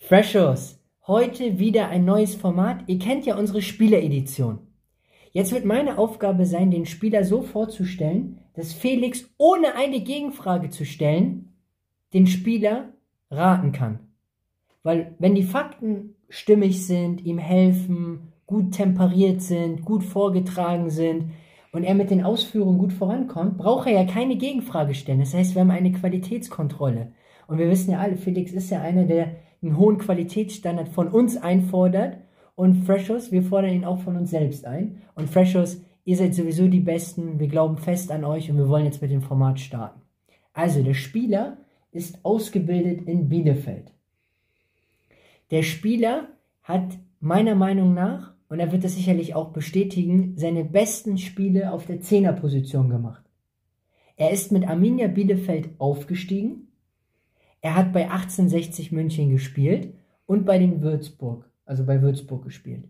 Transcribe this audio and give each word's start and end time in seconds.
Freshos, 0.00 0.80
heute 1.06 1.58
wieder 1.58 1.88
ein 1.88 2.04
neues 2.06 2.34
Format. 2.34 2.84
Ihr 2.86 2.98
kennt 2.98 3.26
ja 3.26 3.36
unsere 3.36 3.60
Spieleredition. 3.60 4.60
Jetzt 5.32 5.52
wird 5.52 5.66
meine 5.66 5.98
Aufgabe 5.98 6.46
sein, 6.46 6.70
den 6.70 6.86
Spieler 6.86 7.24
so 7.24 7.42
vorzustellen, 7.42 8.38
dass 8.54 8.72
Felix 8.72 9.28
ohne 9.36 9.74
eine 9.74 10.00
Gegenfrage 10.00 10.70
zu 10.70 10.86
stellen, 10.86 11.52
den 12.14 12.26
Spieler 12.26 12.90
raten 13.30 13.72
kann. 13.72 13.98
Weil 14.82 15.14
wenn 15.18 15.34
die 15.34 15.42
Fakten 15.42 16.14
stimmig 16.30 16.86
sind, 16.86 17.22
ihm 17.26 17.38
helfen, 17.38 18.32
gut 18.46 18.72
temperiert 18.72 19.42
sind, 19.42 19.84
gut 19.84 20.04
vorgetragen 20.04 20.88
sind 20.88 21.32
und 21.72 21.82
er 21.82 21.94
mit 21.94 22.10
den 22.10 22.24
Ausführungen 22.24 22.78
gut 22.78 22.94
vorankommt, 22.94 23.58
braucht 23.58 23.88
er 23.88 23.92
ja 23.92 24.04
keine 24.06 24.36
Gegenfrage 24.36 24.94
stellen. 24.94 25.20
Das 25.20 25.34
heißt, 25.34 25.54
wir 25.54 25.60
haben 25.60 25.70
eine 25.70 25.92
Qualitätskontrolle. 25.92 27.12
Und 27.46 27.58
wir 27.58 27.68
wissen 27.68 27.90
ja 27.90 27.98
alle, 27.98 28.16
Felix 28.16 28.52
ist 28.52 28.70
ja 28.70 28.80
einer, 28.80 29.04
der 29.04 29.36
einen 29.62 29.76
hohen 29.76 29.98
Qualitätsstandard 29.98 30.88
von 30.88 31.08
uns 31.08 31.36
einfordert. 31.36 32.18
Und 32.54 32.84
Freshos, 32.84 33.32
wir 33.32 33.42
fordern 33.42 33.72
ihn 33.72 33.84
auch 33.84 34.00
von 34.00 34.16
uns 34.16 34.30
selbst 34.30 34.64
ein. 34.64 35.02
Und 35.14 35.28
Freshos, 35.28 35.80
ihr 36.04 36.16
seid 36.16 36.34
sowieso 36.34 36.68
die 36.68 36.80
Besten. 36.80 37.38
Wir 37.38 37.48
glauben 37.48 37.76
fest 37.76 38.10
an 38.10 38.24
euch 38.24 38.50
und 38.50 38.56
wir 38.56 38.68
wollen 38.68 38.84
jetzt 38.84 39.02
mit 39.02 39.10
dem 39.10 39.22
Format 39.22 39.60
starten. 39.60 40.00
Also, 40.52 40.82
der 40.82 40.94
Spieler 40.94 41.58
ist 41.92 42.24
ausgebildet 42.24 43.06
in 43.06 43.28
Bielefeld. 43.28 43.92
Der 45.50 45.62
Spieler 45.62 46.28
hat 46.62 46.98
meiner 47.20 47.54
Meinung 47.54 47.94
nach, 47.94 48.34
und 48.48 48.60
er 48.60 48.72
wird 48.72 48.84
das 48.84 48.94
sicherlich 48.94 49.34
auch 49.34 49.50
bestätigen, 49.50 50.34
seine 50.36 50.64
besten 50.64 51.18
Spiele 51.18 51.72
auf 51.72 51.86
der 51.86 52.00
Zehnerposition 52.00 52.88
gemacht. 52.88 53.24
Er 54.16 54.30
ist 54.30 54.52
mit 54.52 54.66
Arminia 54.66 55.08
Bielefeld 55.08 55.70
aufgestiegen. 55.78 56.67
Er 57.60 57.74
hat 57.74 57.92
bei 57.92 58.10
1860 58.10 58.92
München 58.92 59.30
gespielt 59.30 59.94
und 60.26 60.44
bei 60.44 60.58
den 60.58 60.82
Würzburg, 60.82 61.50
also 61.64 61.84
bei 61.84 62.00
Würzburg 62.02 62.44
gespielt. 62.44 62.84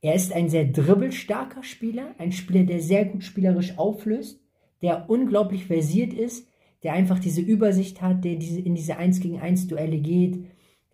Er 0.00 0.14
ist 0.14 0.32
ein 0.32 0.48
sehr 0.48 0.64
dribbelstarker 0.64 1.62
Spieler, 1.62 2.14
ein 2.18 2.32
Spieler, 2.32 2.64
der 2.64 2.80
sehr 2.80 3.04
gut 3.04 3.22
spielerisch 3.22 3.78
auflöst, 3.78 4.40
der 4.82 5.08
unglaublich 5.08 5.66
versiert 5.66 6.12
ist, 6.12 6.48
der 6.82 6.92
einfach 6.92 7.20
diese 7.20 7.40
Übersicht 7.40 8.02
hat, 8.02 8.24
der 8.24 8.34
diese, 8.34 8.60
in 8.60 8.74
diese 8.74 8.96
1 8.96 9.20
gegen 9.20 9.40
1 9.40 9.68
Duelle 9.68 9.98
geht, 9.98 10.44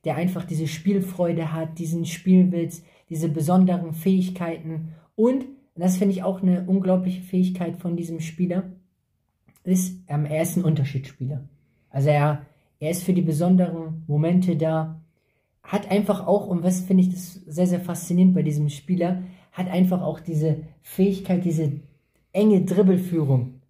der 0.04 0.16
einfach 0.16 0.44
diese 0.44 0.68
Spielfreude 0.68 1.52
hat, 1.52 1.78
diesen 1.78 2.04
Spielwitz, 2.04 2.82
diese 3.08 3.28
besonderen 3.28 3.94
Fähigkeiten 3.94 4.90
und, 5.16 5.46
das 5.74 5.96
finde 5.96 6.12
ich 6.12 6.24
auch 6.24 6.42
eine 6.42 6.64
unglaubliche 6.66 7.22
Fähigkeit 7.22 7.78
von 7.78 7.96
diesem 7.96 8.20
Spieler, 8.20 8.72
ist, 9.64 10.02
ähm, 10.08 10.26
er 10.26 10.42
ist 10.42 10.56
ein 10.56 10.64
Unterschiedsspieler. 10.64 11.48
Also 11.90 12.08
er, 12.10 12.46
er 12.80 12.90
ist 12.90 13.04
für 13.04 13.12
die 13.12 13.22
besonderen 13.22 14.04
Momente 14.06 14.56
da, 14.56 15.00
hat 15.62 15.90
einfach 15.90 16.26
auch, 16.26 16.46
und 16.46 16.62
was 16.62 16.80
finde 16.80 17.02
ich 17.02 17.10
das 17.10 17.34
sehr, 17.46 17.66
sehr 17.66 17.80
faszinierend 17.80 18.34
bei 18.34 18.42
diesem 18.42 18.68
Spieler, 18.70 19.22
hat 19.52 19.68
einfach 19.68 20.02
auch 20.02 20.20
diese 20.20 20.62
Fähigkeit, 20.80 21.44
diese 21.44 21.72
enge 22.32 22.64
Dribbelführung. 22.64 23.60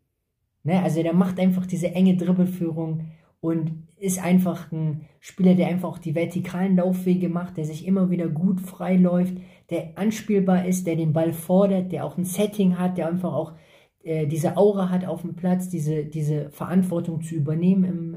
Ne? 0.62 0.83
Also 0.83 1.03
der 1.03 1.14
macht 1.14 1.41
einfach 1.41 1.67
diese 1.67 1.92
enge 1.95 2.17
Dribbelführung 2.17 3.06
und 3.41 3.73
ist 3.97 4.23
einfach 4.23 4.70
ein 4.70 5.06
Spieler, 5.19 5.55
der 5.55 5.69
einfach 5.69 5.89
auch 5.89 5.98
die 5.98 6.14
vertikalen 6.14 6.77
Laufwege 6.77 7.29
macht, 7.29 7.56
der 7.56 7.64
sich 7.64 7.86
immer 7.86 8.11
wieder 8.11 8.29
gut 8.29 8.61
frei 8.61 8.97
läuft, 8.97 9.34
der 9.70 9.92
anspielbar 9.97 10.67
ist, 10.67 10.86
der 10.86 10.97
den 10.97 11.12
Ball 11.12 11.33
fordert, 11.33 11.91
der 11.92 12.05
auch 12.05 12.17
ein 12.17 12.25
Setting 12.25 12.79
hat, 12.79 12.97
der 12.98 13.09
einfach 13.09 13.33
auch 13.33 13.55
äh, 14.03 14.27
diese 14.27 14.56
Aura 14.56 14.91
hat 14.91 15.05
auf 15.05 15.23
dem 15.23 15.34
Platz, 15.34 15.69
diese, 15.69 16.05
diese 16.05 16.51
Verantwortung 16.51 17.23
zu 17.23 17.34
übernehmen 17.34 17.84
im, 17.84 18.14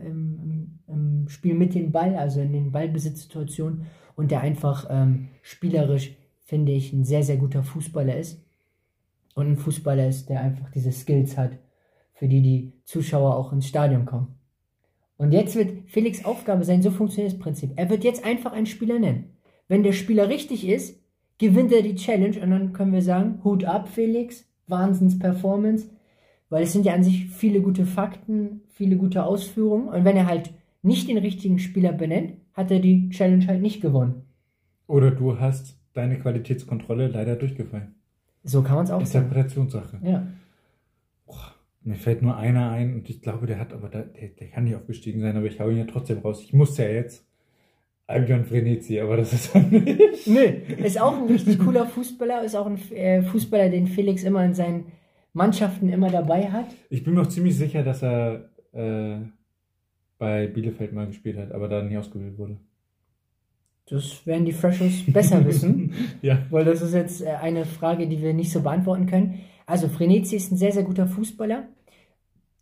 Spiel 1.42 1.56
mit 1.56 1.74
dem 1.74 1.92
Ball, 1.92 2.16
also 2.18 2.40
in 2.40 2.54
den 2.54 2.72
Ballbesitzsituationen 2.72 3.88
und 4.16 4.30
der 4.30 4.42
einfach 4.42 4.86
ähm, 4.92 5.30
spielerisch, 5.42 6.16
finde 6.44 6.72
ich, 6.72 6.94
ein 6.94 7.04
sehr, 7.04 7.24
sehr 7.24 7.38
guter 7.38 7.64
Fußballer 7.64 8.16
ist. 8.16 8.46
Und 9.34 9.48
ein 9.48 9.58
Fußballer 9.58 10.08
ist, 10.08 10.30
der 10.30 10.42
einfach 10.42 10.70
diese 10.70 10.92
Skills 10.92 11.38
hat, 11.38 11.58
für 12.14 12.28
die 12.28 12.44
die 12.44 12.74
Zuschauer 12.84 13.36
auch 13.36 13.52
ins 13.54 13.68
Stadion 13.68 14.06
kommen. 14.06 14.36
Und 15.18 15.32
jetzt 15.32 15.56
wird 15.56 15.90
Felix 15.90 16.24
Aufgabe 16.26 16.64
sein, 16.64 16.84
so 16.84 16.92
funktioniert 16.92 17.34
das 17.34 17.40
Prinzip. 17.40 17.72
Er 17.76 17.90
wird 17.90 18.04
jetzt 18.04 18.24
einfach 18.24 18.54
einen 18.54 18.68
Spieler 18.68 19.00
nennen. 19.00 19.36
Wenn 19.68 19.82
der 19.82 19.94
Spieler 19.94 20.30
richtig 20.30 20.68
ist, 20.68 21.02
gewinnt 21.40 21.72
er 21.72 21.82
die 21.82 21.96
Challenge 21.96 22.40
und 22.40 22.52
dann 22.52 22.72
können 22.72 22.94
wir 22.94 23.02
sagen, 23.02 23.40
Hut 23.44 23.66
ab, 23.66 23.90
Felix, 23.90 24.46
Wahnsinns 24.68 25.18
Performance, 25.18 25.90
weil 26.50 26.66
es 26.66 26.74
sind 26.74 26.86
ja 26.86 26.94
an 26.94 27.04
sich 27.04 27.30
viele 27.30 27.62
gute 27.62 27.88
Fakten, 27.88 28.62
viele 28.70 28.96
gute 28.96 29.24
Ausführungen 29.24 29.88
und 29.88 30.06
wenn 30.06 30.18
er 30.18 30.28
halt 30.28 30.52
nicht 30.82 31.08
den 31.08 31.18
richtigen 31.18 31.60
Spieler 31.60 31.94
benennt, 31.94 32.34
hat 32.54 32.72
er 32.72 32.80
die 32.80 33.10
Challenge 33.10 33.48
halt 33.48 33.62
nicht 33.62 33.82
gewonnen. 33.82 34.24
Oder 34.88 35.12
du 35.12 35.40
hast 35.40 35.80
deine 35.94 36.20
Qualitätskontrolle 36.20 37.08
leider 37.08 37.36
durchgefallen. 37.36 37.96
So 38.44 38.64
kann 38.64 38.76
man 38.76 38.86
es 38.86 38.92
auch 38.92 39.06
sagen. 39.06 39.26
Interpretationssache. 39.26 40.00
Ja. 40.04 40.28
Mir 41.84 41.96
fällt 41.96 42.22
nur 42.22 42.38
einer 42.38 42.70
ein 42.72 42.94
und 42.94 43.10
ich 43.10 43.22
glaube, 43.22 43.48
der 43.48 43.60
hat 43.60 43.74
aber, 43.74 43.90
der, 43.90 44.04
der 44.04 44.48
kann 44.50 44.66
nicht 44.66 44.76
aufgestiegen 44.76 45.22
sein, 45.22 45.36
aber 45.36 45.48
ich 45.48 45.60
hau 45.60 45.70
ihn 45.70 45.78
ja 45.78 45.86
trotzdem 45.86 46.20
raus. 46.20 46.42
Ich 46.44 46.54
muss 46.54 46.78
ja 46.78 46.88
jetzt. 46.88 47.26
Albion 48.06 48.44
Frenetzi, 48.44 49.00
aber 49.00 49.18
das 49.18 49.34
ist 49.34 49.56
dann 49.56 49.70
nicht. 49.70 50.28
Nö, 50.28 50.44
ist 50.84 51.00
auch 51.00 51.18
ein 51.18 51.28
richtig 51.28 51.60
cooler 51.60 51.88
Fußballer, 51.88 52.44
ist 52.44 52.56
auch 52.56 52.68
ein 52.68 52.78
äh, 52.92 53.22
Fußballer, 53.24 53.70
den 53.70 53.88
Felix 53.88 54.24
immer 54.24 54.44
in 54.44 54.54
seinen 54.54 54.92
Mannschaften 55.34 55.90
immer 55.90 56.10
dabei 56.10 56.52
hat. 56.52 56.68
Ich 56.90 57.04
bin 57.04 57.14
mir 57.14 57.22
auch 57.22 57.28
ziemlich 57.28 57.58
sicher, 57.58 57.84
dass 57.84 58.04
er 58.04 58.50
äh, 58.74 59.20
bei 60.22 60.46
Bielefeld 60.46 60.94
mal 60.94 61.08
gespielt 61.08 61.36
hat, 61.36 61.52
aber 61.52 61.68
da 61.68 61.82
nie 61.82 61.98
ausgewählt 61.98 62.38
wurde. 62.38 62.58
Das 63.88 64.24
werden 64.28 64.46
die 64.46 64.52
Freshers 64.52 65.04
besser 65.08 65.44
wissen. 65.48 65.94
ja. 66.22 66.46
Weil 66.52 66.64
das 66.64 66.84
ist 66.84 66.94
jetzt 66.94 67.24
äh, 67.24 67.30
eine 67.30 67.66
Frage, 67.66 68.08
die 68.08 68.22
wir 68.22 68.36
nicht 68.36 68.52
so 68.52 68.62
beantworten 68.62 69.08
können. 69.08 69.40
Also 69.66 69.88
Frenetzi 69.88 70.36
ist 70.36 70.52
ein 70.52 70.58
sehr, 70.58 70.72
sehr 70.74 70.84
guter 70.84 71.08
Fußballer. 71.08 71.68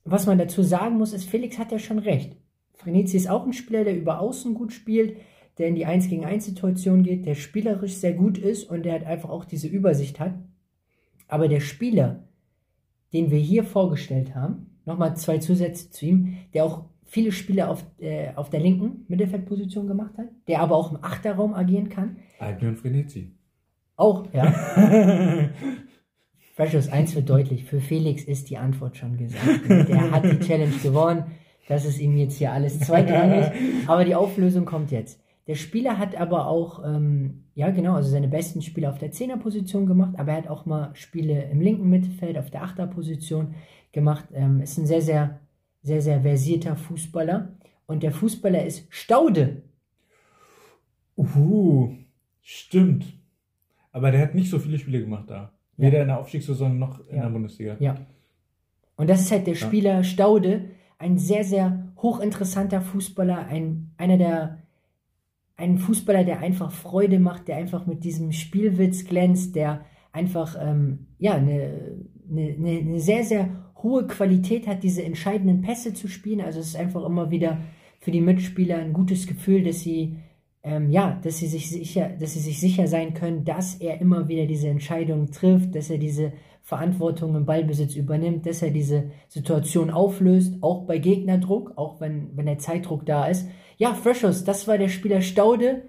Was 0.05 0.25
man 0.25 0.37
dazu 0.37 0.63
sagen 0.63 0.97
muss, 0.97 1.11
ist, 1.11 1.29
Felix 1.29 1.59
hat 1.59 1.73
ja 1.73 1.79
schon 1.79 1.99
recht. 1.99 2.37
Frenetzi 2.75 3.17
ist 3.17 3.29
auch 3.29 3.45
ein 3.45 3.51
Spieler, 3.51 3.83
der 3.83 3.97
über 3.97 4.21
Außen 4.21 4.53
gut 4.53 4.71
spielt, 4.71 5.17
der 5.57 5.67
in 5.67 5.75
die 5.75 5.85
1 5.85 6.07
gegen 6.07 6.23
1 6.23 6.45
Situation 6.45 7.03
geht, 7.03 7.25
der 7.25 7.35
spielerisch 7.35 7.95
sehr 7.95 8.13
gut 8.13 8.37
ist 8.37 8.69
und 8.69 8.83
der 8.83 8.93
halt 8.93 9.05
einfach 9.05 9.29
auch 9.29 9.43
diese 9.43 9.67
Übersicht 9.67 10.21
hat. 10.21 10.33
Aber 11.27 11.49
der 11.49 11.59
Spieler, 11.59 12.23
den 13.11 13.31
wir 13.31 13.39
hier 13.39 13.65
vorgestellt 13.65 14.33
haben, 14.33 14.77
nochmal 14.85 15.17
zwei 15.17 15.39
Zusätze 15.39 15.89
zu 15.89 16.05
ihm, 16.05 16.37
der 16.53 16.63
auch 16.63 16.85
viele 17.09 17.31
Spiele 17.31 17.67
auf, 17.67 17.83
äh, 17.99 18.29
auf 18.35 18.49
der 18.49 18.59
linken 18.59 19.05
Mittelfeldposition 19.07 19.87
gemacht 19.87 20.17
hat, 20.17 20.27
der 20.47 20.61
aber 20.61 20.75
auch 20.75 20.91
im 20.91 21.03
Achterraum 21.03 21.53
agieren 21.53 21.89
kann. 21.89 22.17
Albion 22.39 22.75
Frenetzi. 22.75 23.33
Auch, 23.95 24.25
ja. 24.31 24.45
Precious, 26.55 26.89
eins 26.89 27.15
wird 27.15 27.29
deutlich, 27.29 27.65
für 27.65 27.81
Felix 27.81 28.23
ist 28.23 28.49
die 28.49 28.57
Antwort 28.57 28.97
schon 28.97 29.17
gesagt. 29.17 29.69
Der 29.69 30.11
hat 30.11 30.23
die 30.23 30.39
Challenge 30.39 30.75
gewonnen. 30.83 31.23
Das 31.67 31.85
ist 31.85 31.99
ihm 31.99 32.17
jetzt 32.17 32.37
hier 32.37 32.51
alles 32.51 32.79
zweitrangig. 32.79 33.45
Aber 33.87 34.05
die 34.05 34.15
Auflösung 34.15 34.65
kommt 34.65 34.91
jetzt. 34.91 35.21
Der 35.47 35.55
Spieler 35.55 35.97
hat 35.97 36.15
aber 36.15 36.47
auch, 36.47 36.83
ähm, 36.85 37.45
ja 37.55 37.71
genau, 37.71 37.95
also 37.95 38.09
seine 38.09 38.27
besten 38.27 38.61
Spiele 38.61 38.89
auf 38.89 38.99
der 38.99 39.11
Zehnerposition 39.11 39.87
gemacht, 39.87 40.13
aber 40.17 40.33
er 40.33 40.37
hat 40.37 40.47
auch 40.47 40.65
mal 40.65 40.91
Spiele 40.93 41.49
im 41.49 41.59
linken 41.59 41.89
Mittelfeld, 41.89 42.37
auf 42.37 42.51
der 42.51 42.63
Achterposition 42.63 43.55
gemacht. 43.91 44.25
Ähm, 44.33 44.61
ist 44.61 44.77
ein 44.77 44.85
sehr, 44.85 45.01
sehr, 45.01 45.39
sehr, 45.81 46.01
sehr 46.01 46.21
versierter 46.21 46.75
Fußballer. 46.75 47.53
Und 47.85 48.03
der 48.03 48.11
Fußballer 48.11 48.65
ist 48.65 48.85
Staude. 48.89 49.63
Uh, 51.17 51.95
stimmt. 52.41 53.05
Aber 53.91 54.11
der 54.11 54.21
hat 54.21 54.35
nicht 54.35 54.49
so 54.49 54.59
viele 54.59 54.77
Spiele 54.77 55.01
gemacht 55.01 55.29
da. 55.29 55.51
Weder 55.77 55.97
ja. 55.97 56.01
in 56.03 56.07
der 56.09 56.19
Aufstiegssaison 56.19 56.77
noch 56.77 56.99
in 57.07 57.15
ja. 57.15 57.23
der 57.23 57.29
Bundesliga. 57.29 57.77
Ja. 57.79 57.95
Und 58.95 59.09
das 59.09 59.21
ist 59.21 59.31
halt 59.31 59.47
der 59.47 59.55
Spieler 59.55 59.95
ja. 59.95 60.03
Staude, 60.03 60.65
ein 60.97 61.17
sehr, 61.17 61.43
sehr 61.43 61.93
hochinteressanter 61.97 62.81
Fußballer, 62.81 63.47
ein, 63.47 63.91
einer 63.97 64.17
der, 64.17 64.59
ein 65.55 65.77
Fußballer, 65.77 66.25
der 66.25 66.39
einfach 66.39 66.71
Freude 66.71 67.19
macht, 67.19 67.47
der 67.47 67.55
einfach 67.55 67.85
mit 67.85 68.03
diesem 68.03 68.31
Spielwitz 68.31 69.05
glänzt, 69.05 69.55
der 69.55 69.85
einfach, 70.11 70.57
ähm, 70.59 71.07
ja, 71.17 71.35
eine, 71.35 71.97
eine, 72.29 72.79
eine 72.79 72.99
sehr, 72.99 73.23
sehr 73.23 73.68
hohe 73.83 74.07
Qualität 74.07 74.67
hat, 74.67 74.83
diese 74.83 75.03
entscheidenden 75.03 75.61
Pässe 75.61 75.93
zu 75.93 76.07
spielen. 76.07 76.41
Also 76.41 76.59
es 76.59 76.69
ist 76.69 76.75
einfach 76.75 77.05
immer 77.05 77.31
wieder 77.31 77.59
für 77.99 78.11
die 78.11 78.21
Mitspieler 78.21 78.77
ein 78.77 78.93
gutes 78.93 79.27
Gefühl, 79.27 79.63
dass 79.63 79.81
sie 79.81 80.15
ähm, 80.63 80.91
ja, 80.91 81.19
dass 81.23 81.37
sie 81.37 81.47
sich 81.47 81.69
sicher, 81.69 82.09
dass 82.19 82.33
sie 82.33 82.39
sich 82.39 82.59
sicher 82.59 82.87
sein 82.87 83.13
können, 83.13 83.45
dass 83.45 83.75
er 83.75 84.01
immer 84.01 84.27
wieder 84.27 84.45
diese 84.45 84.67
Entscheidung 84.67 85.31
trifft, 85.31 85.73
dass 85.75 85.89
er 85.89 85.97
diese 85.97 86.33
Verantwortung 86.63 87.35
im 87.35 87.45
Ballbesitz 87.45 87.95
übernimmt, 87.95 88.45
dass 88.45 88.61
er 88.61 88.69
diese 88.69 89.11
Situation 89.27 89.89
auflöst, 89.89 90.61
auch 90.61 90.83
bei 90.83 90.99
Gegnerdruck, 90.99 91.73
auch 91.77 92.01
wenn, 92.01 92.35
wenn 92.35 92.45
der 92.45 92.59
Zeitdruck 92.59 93.05
da 93.05 93.25
ist. 93.27 93.47
Ja, 93.77 93.93
Freshos, 93.93 94.43
das 94.43 94.67
war 94.67 94.77
der 94.77 94.89
Spieler 94.89 95.21
Staude, 95.21 95.83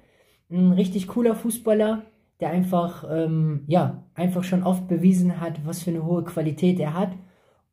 ein 0.50 0.72
richtig 0.72 1.08
cooler 1.08 1.34
Fußballer, 1.34 2.04
der 2.40 2.50
einfach, 2.50 3.04
ähm, 3.10 3.64
ja, 3.66 4.04
einfach 4.14 4.44
schon 4.44 4.62
oft 4.62 4.88
bewiesen 4.88 5.40
hat, 5.40 5.66
was 5.66 5.82
für 5.82 5.90
eine 5.90 6.06
hohe 6.06 6.25
Qualität 6.25 6.81
er 6.81 6.94
hat. 6.94 7.10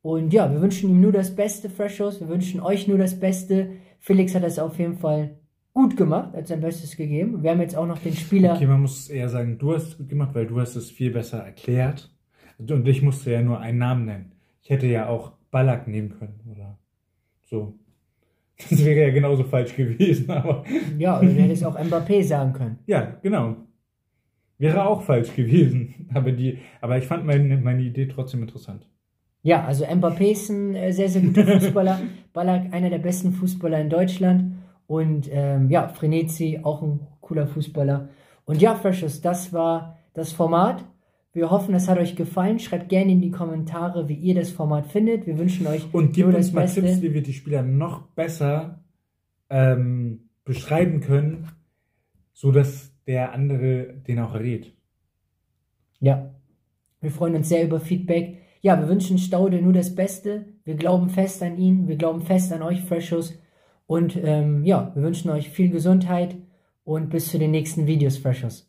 Und 0.02 0.32
ja, 0.32 0.50
wir 0.50 0.60
wünschen 0.60 0.90
ihm 0.90 1.00
nur 1.00 1.12
das 1.12 1.34
Beste, 1.34 1.68
Freshos, 1.68 2.20
wir 2.20 2.28
wünschen 2.28 2.60
euch 2.60 2.86
nur 2.86 2.98
das 2.98 3.18
Beste. 3.18 3.72
Felix 3.98 4.34
hat 4.34 4.44
das 4.44 4.58
auf 4.58 4.78
jeden 4.78 4.96
Fall 4.96 5.38
gut 5.74 5.96
gemacht, 5.96 6.34
hat 6.34 6.46
sein 6.46 6.60
Bestes 6.60 6.96
gegeben. 6.96 7.42
Wir 7.42 7.50
haben 7.50 7.60
jetzt 7.60 7.76
auch 7.76 7.86
noch 7.86 7.98
den 7.98 8.14
Spieler. 8.14 8.54
Okay, 8.54 8.66
man 8.66 8.80
muss 8.80 9.08
eher 9.08 9.28
sagen, 9.28 9.58
du 9.58 9.74
hast 9.74 9.88
es 9.88 9.98
gut 9.98 10.08
gemacht, 10.08 10.34
weil 10.34 10.46
du 10.46 10.60
hast 10.60 10.76
es 10.76 10.90
viel 10.90 11.10
besser 11.10 11.38
erklärt. 11.38 12.10
Und 12.58 12.88
ich 12.88 13.02
musste 13.02 13.30
ja 13.30 13.42
nur 13.42 13.60
einen 13.60 13.78
Namen 13.78 14.04
nennen. 14.04 14.32
Ich 14.62 14.70
hätte 14.70 14.86
ja 14.86 15.08
auch 15.08 15.32
Ballack 15.50 15.86
nehmen 15.88 16.10
können 16.10 16.40
oder 16.50 16.78
so. 17.42 17.78
Das 18.70 18.84
wäre 18.84 19.06
ja 19.06 19.10
genauso 19.14 19.44
falsch 19.44 19.76
gewesen, 19.76 20.28
aber. 20.30 20.64
Ja, 20.98 21.20
oder 21.20 21.28
du 21.28 21.40
hättest 21.40 21.64
auch 21.64 21.78
Mbappé 21.78 22.24
sagen 22.24 22.52
können. 22.52 22.78
Ja, 22.86 23.16
genau. 23.22 23.56
Wäre 24.58 24.84
auch 24.84 25.02
falsch 25.02 25.34
gewesen. 25.36 26.08
Aber, 26.14 26.32
die, 26.32 26.58
aber 26.80 26.98
ich 26.98 27.04
fand 27.04 27.24
meine, 27.24 27.58
meine 27.58 27.82
Idee 27.82 28.08
trotzdem 28.08 28.42
interessant. 28.42 28.88
Ja, 29.48 29.64
also 29.64 29.86
Mbappé 29.86 30.32
ist 30.32 30.50
ein 30.50 30.74
äh, 30.74 30.92
sehr, 30.92 31.08
sehr 31.08 31.22
guter 31.22 31.46
Fußballer. 31.58 32.02
Ballack, 32.34 32.70
einer 32.70 32.90
der 32.90 32.98
besten 32.98 33.32
Fußballer 33.32 33.80
in 33.80 33.88
Deutschland. 33.88 34.58
Und 34.86 35.26
ähm, 35.32 35.70
ja, 35.70 35.88
Frenetzi, 35.88 36.60
auch 36.62 36.82
ein 36.82 37.00
cooler 37.22 37.46
Fußballer. 37.46 38.10
Und 38.44 38.60
ja, 38.60 38.74
Freshers, 38.74 39.22
das 39.22 39.54
war 39.54 39.96
das 40.12 40.32
Format. 40.32 40.84
Wir 41.32 41.50
hoffen, 41.50 41.74
es 41.74 41.88
hat 41.88 41.96
euch 41.96 42.14
gefallen. 42.14 42.58
Schreibt 42.58 42.90
gerne 42.90 43.10
in 43.10 43.22
die 43.22 43.30
Kommentare, 43.30 44.06
wie 44.10 44.16
ihr 44.16 44.34
das 44.34 44.50
Format 44.50 44.88
findet. 44.88 45.26
Wir 45.26 45.38
wünschen 45.38 45.66
euch 45.66 45.82
Und 45.94 46.12
gebt 46.12 46.28
nur 46.28 46.36
uns 46.36 46.48
das 46.48 46.54
mal 46.54 46.60
Beste. 46.62 46.82
Tipps, 46.82 47.00
wie 47.00 47.14
wir 47.14 47.22
die 47.22 47.32
Spieler 47.32 47.62
noch 47.62 48.02
besser 48.08 48.84
ähm, 49.48 50.28
beschreiben 50.44 51.00
können, 51.00 51.48
sodass 52.34 52.92
der 53.06 53.32
andere 53.32 53.94
den 54.06 54.18
auch 54.18 54.34
errät. 54.34 54.74
Ja, 56.00 56.34
wir 57.00 57.10
freuen 57.10 57.36
uns 57.36 57.48
sehr 57.48 57.64
über 57.64 57.80
Feedback. 57.80 58.37
Ja, 58.60 58.80
wir 58.80 58.88
wünschen 58.88 59.18
Staude 59.18 59.62
nur 59.62 59.72
das 59.72 59.94
Beste. 59.94 60.46
Wir 60.64 60.74
glauben 60.74 61.10
fest 61.10 61.42
an 61.42 61.58
ihn. 61.58 61.88
Wir 61.88 61.96
glauben 61.96 62.22
fest 62.22 62.52
an 62.52 62.62
euch, 62.62 62.82
Freshos. 62.82 63.34
Und 63.86 64.16
ähm, 64.22 64.64
ja, 64.64 64.92
wir 64.94 65.02
wünschen 65.02 65.30
euch 65.30 65.48
viel 65.48 65.70
Gesundheit 65.70 66.36
und 66.84 67.10
bis 67.10 67.30
zu 67.30 67.38
den 67.38 67.52
nächsten 67.52 67.86
Videos, 67.86 68.18
Freshos. 68.18 68.67